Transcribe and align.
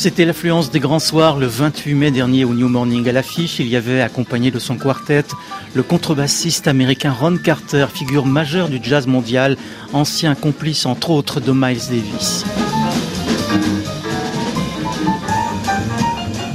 C'était 0.00 0.24
l'affluence 0.24 0.70
des 0.70 0.80
grands 0.80 0.98
soirs 0.98 1.36
le 1.36 1.46
28 1.46 1.92
mai 1.92 2.10
dernier 2.10 2.46
au 2.46 2.54
New 2.54 2.70
Morning. 2.70 3.06
À 3.06 3.12
l'affiche, 3.12 3.58
il 3.58 3.68
y 3.68 3.76
avait 3.76 4.00
accompagné 4.00 4.50
de 4.50 4.58
son 4.58 4.78
quartet 4.78 5.26
le 5.74 5.82
contrebassiste 5.82 6.66
américain 6.68 7.12
Ron 7.12 7.36
Carter, 7.36 7.84
figure 7.92 8.24
majeure 8.24 8.70
du 8.70 8.80
jazz 8.82 9.06
mondial, 9.06 9.58
ancien 9.92 10.34
complice 10.34 10.86
entre 10.86 11.10
autres 11.10 11.38
de 11.38 11.52
Miles 11.52 11.86
Davis. 11.90 12.46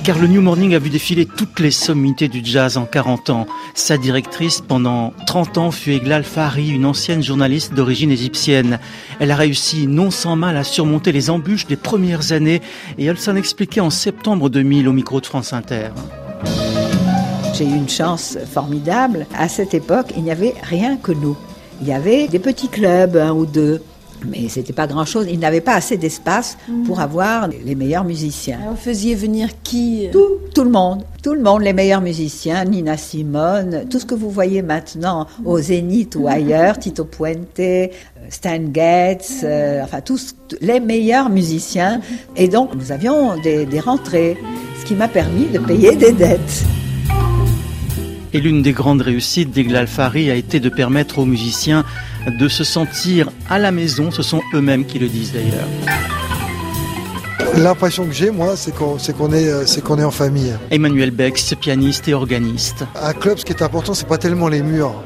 Car 0.06 0.20
le 0.20 0.28
New 0.28 0.42
Morning 0.42 0.76
a 0.76 0.80
vu 0.80 0.92
défiler 0.92 1.26
toutes 1.26 1.60
les 1.60 1.71
sommités 1.71 2.28
du 2.28 2.42
jazz 2.44 2.78
en 2.78 2.86
40 2.86 3.32
ans. 3.32 3.48
Sa 3.74 3.98
directrice 3.98 4.62
pendant 4.62 5.14
30 5.26 5.58
ans 5.58 5.71
fut 5.71 5.94
Eglal 5.94 6.24
Fahri, 6.24 6.70
une 6.70 6.86
ancienne 6.86 7.24
journaliste 7.24 7.74
d'origine 7.74 8.12
égyptienne. 8.12 8.79
Elle 9.20 9.32
a 9.32 9.36
réussi 9.36 9.88
non 9.88 10.12
sans 10.12 10.36
mal 10.36 10.57
à 10.57 10.64
surmonter 10.64 11.12
les 11.12 11.32
embûches 11.32 11.65
des 11.65 11.76
premières 11.76 12.34
années 12.34 12.62
et 13.00 13.06
elle 13.06 13.18
s'en 13.18 13.36
expliquait 13.36 13.82
en 13.82 13.89
septembre 13.89 14.50
2000 14.52 14.88
au 14.88 14.93
micro 14.93 15.20
de 15.21 15.26
France 15.26 15.54
Inter. 15.54 15.89
J'ai 17.56 17.65
eu 17.65 17.76
une 17.76 17.90
chance 17.90 18.37
formidable. 18.54 19.26
À 19.36 19.50
cette 19.50 19.74
époque, 19.74 20.14
il 20.15 20.21
n'y 20.21 20.32
avait 20.32 20.54
rien 20.62 20.98
que 20.98 21.14
nous. 21.14 21.36
Il 21.82 21.87
y 21.87 21.93
avait 21.93 22.28
des 22.28 22.40
petits 22.40 22.70
clubs, 22.70 23.18
un 23.18 23.32
ou 23.32 23.48
deux 23.48 23.82
mais 24.29 24.47
c'était 24.50 24.74
pas 24.74 24.88
grand-chose. 24.88 25.28
Ils 25.29 25.39
n'avaient 25.39 25.61
pas 25.61 25.75
assez 25.75 25.97
d'espace 25.97 26.57
pour 26.86 27.00
avoir 27.00 27.47
les 27.47 27.75
meilleurs 27.75 28.04
musiciens. 28.04 28.60
vous 28.70 28.75
faisiez 28.75 29.15
venir 29.15 29.50
qui 29.64 30.10
tout, 30.11 30.39
tout 30.54 30.64
le 30.64 30.70
monde, 30.70 31.04
tout 31.24 31.34
le 31.34 31.42
monde, 31.42 31.61
les 31.61 31.74
meilleurs 31.74 32.02
musiciens, 32.02 32.66
Nina 32.66 32.98
Simone, 32.98 33.86
tout 33.89 34.00
ce 34.00 34.06
que 34.06 34.16
vous 34.16 34.30
voyez 34.30 34.61
maintenant 34.61 35.28
au 35.44 35.59
Zénith 35.59 36.16
ou 36.16 36.28
ailleurs, 36.28 36.78
Tito 36.78 37.06
Puente, 37.06 37.59
euh, 37.59 37.88
Stan 38.30 38.59
Getz, 38.73 39.42
euh, 39.44 39.84
enfin 39.84 40.02
tous 40.02 40.36
les 40.62 40.80
meilleurs 40.80 41.30
musiciens. 41.30 42.02
Et 42.36 42.48
donc 42.48 42.76
nous 42.76 42.92
avions 42.92 43.38
des, 43.42 43.66
des 43.66 43.80
rentrées, 43.80 44.38
ce 44.80 44.86
qui 44.86 44.96
m'a 44.96 45.08
permis 45.08 45.46
de 45.46 45.59
payer 45.59 45.96
des 45.96 46.12
dettes. 46.12 46.66
Et 48.36 48.41
l'une 48.41 48.61
des 48.61 48.73
grandes 48.73 49.02
réussites 49.02 49.52
d'Eglal 49.52 49.88
Fari 49.88 50.30
a 50.30 50.36
été 50.36 50.59
de 50.59 50.67
permettre 50.67 51.19
aux 51.19 51.25
musiciens 51.25 51.86
de 52.38 52.50
se 52.50 52.66
sentir 52.66 53.30
à 53.50 53.59
la 53.59 53.72
maison. 53.72 54.11
Ce 54.11 54.23
sont 54.23 54.41
eux-mêmes 54.53 54.86
qui 54.86 55.00
le 55.00 55.08
disent 55.08 55.31
d'ailleurs. 55.31 55.69
L'impression 57.56 58.06
que 58.06 58.11
j'ai, 58.11 58.31
moi, 58.31 58.58
c'est 58.58 58.75
qu'on 58.75 58.97
est, 59.31 59.47
euh, 59.47 59.63
est, 59.63 59.81
qu'on 59.81 60.00
est 60.00 60.03
en 60.03 60.11
famille. 60.11 60.53
Emmanuel 60.69 61.11
Bex, 61.11 61.56
pianiste 61.56 62.09
et 62.09 62.13
organiste. 62.13 62.83
Un 63.02 63.13
club, 63.13 63.38
ce 63.38 63.45
qui 63.45 63.53
est 63.53 63.61
important, 63.61 63.94
c'est 63.94 64.06
pas 64.06 64.17
tellement 64.17 64.50
les 64.50 64.61
murs, 64.61 65.02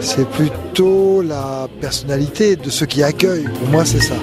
c'est 0.00 0.28
plutôt 0.28 1.22
la 1.22 1.68
personnalité 1.80 2.56
de 2.56 2.68
ceux 2.68 2.84
qui 2.84 3.02
accueillent. 3.02 3.48
Pour 3.60 3.68
moi, 3.70 3.86
c'est 3.86 4.02
ça. 4.02 4.16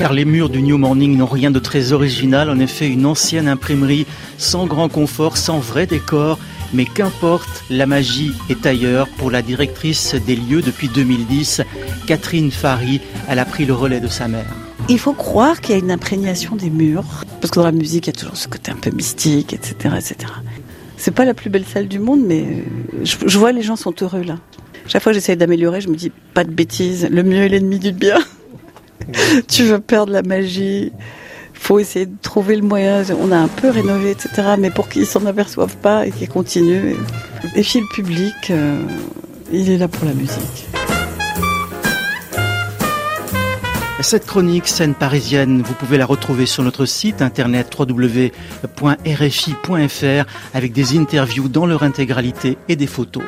Car 0.00 0.14
les 0.14 0.24
murs 0.24 0.48
du 0.48 0.62
New 0.62 0.78
Morning 0.78 1.14
n'ont 1.14 1.26
rien 1.26 1.50
de 1.50 1.58
très 1.58 1.92
original. 1.92 2.48
En 2.48 2.58
effet, 2.58 2.88
une 2.88 3.04
ancienne 3.04 3.46
imprimerie 3.46 4.06
sans 4.38 4.64
grand 4.64 4.88
confort, 4.88 5.36
sans 5.36 5.58
vrai 5.58 5.84
décor 5.86 6.38
mais 6.72 6.86
qu'importe, 6.86 7.64
la 7.68 7.84
magie 7.84 8.32
est 8.48 8.64
ailleurs. 8.64 9.08
Pour 9.18 9.30
la 9.30 9.42
directrice 9.42 10.14
des 10.14 10.36
lieux 10.36 10.62
depuis 10.62 10.88
2010, 10.88 11.60
Catherine 12.06 12.50
Fary, 12.50 13.02
elle 13.28 13.40
a 13.40 13.44
pris 13.44 13.66
le 13.66 13.74
relais 13.74 14.00
de 14.00 14.08
sa 14.08 14.26
mère. 14.26 14.46
Il 14.88 14.98
faut 14.98 15.12
croire 15.12 15.60
qu'il 15.60 15.74
y 15.74 15.78
a 15.78 15.82
une 15.82 15.90
imprégnation 15.90 16.56
des 16.56 16.70
murs, 16.70 17.04
parce 17.42 17.50
que 17.50 17.58
dans 17.58 17.66
la 17.66 17.72
musique, 17.72 18.06
il 18.06 18.14
y 18.14 18.16
a 18.16 18.18
toujours 18.18 18.38
ce 18.38 18.48
côté 18.48 18.72
un 18.72 18.76
peu 18.76 18.90
mystique, 18.90 19.52
etc., 19.52 19.96
etc. 19.98 20.32
C'est 20.96 21.10
pas 21.10 21.26
la 21.26 21.34
plus 21.34 21.50
belle 21.50 21.66
salle 21.66 21.88
du 21.88 21.98
monde, 21.98 22.22
mais 22.24 22.64
je, 23.02 23.38
vois 23.38 23.52
les 23.52 23.62
gens 23.62 23.76
sont 23.76 23.94
heureux 24.00 24.22
là. 24.22 24.38
Chaque 24.86 25.02
fois 25.02 25.12
que 25.12 25.18
j'essaye 25.18 25.36
d'améliorer, 25.36 25.80
je 25.80 25.88
me 25.88 25.94
dis 25.94 26.10
pas 26.32 26.44
de 26.44 26.50
bêtises. 26.50 27.06
Le 27.10 27.22
mieux 27.22 27.42
est 27.42 27.48
l'ennemi 27.48 27.78
du 27.78 27.92
bien. 27.92 28.18
Tu 29.48 29.64
veux 29.64 29.80
perdre 29.80 30.12
la 30.12 30.22
magie 30.22 30.92
faut 31.60 31.78
essayer 31.78 32.06
de 32.06 32.16
trouver 32.20 32.56
le 32.56 32.62
moyen. 32.62 33.04
On 33.20 33.30
a 33.30 33.36
un 33.36 33.48
peu 33.48 33.68
rénové, 33.70 34.12
etc. 34.12 34.54
Mais 34.58 34.70
pour 34.70 34.88
qu'ils 34.88 35.06
s'en 35.06 35.24
aperçoivent 35.26 35.76
pas 35.76 36.06
et 36.06 36.10
qu'ils 36.10 36.28
continuent. 36.28 36.96
Et 37.54 37.62
puis 37.62 37.80
le 37.80 37.94
public, 37.94 38.50
euh, 38.50 38.80
il 39.52 39.70
est 39.70 39.76
là 39.76 39.86
pour 39.86 40.06
la 40.06 40.14
musique. 40.14 40.66
Cette 44.00 44.24
chronique 44.24 44.66
scène 44.66 44.94
parisienne, 44.94 45.60
vous 45.60 45.74
pouvez 45.74 45.98
la 45.98 46.06
retrouver 46.06 46.46
sur 46.46 46.62
notre 46.62 46.86
site 46.86 47.20
internet 47.20 47.70
www.rfi.fr 47.78 48.30
avec 50.54 50.72
des 50.72 50.98
interviews 50.98 51.48
dans 51.48 51.66
leur 51.66 51.82
intégralité 51.82 52.56
et 52.68 52.76
des 52.76 52.86
photos. 52.86 53.24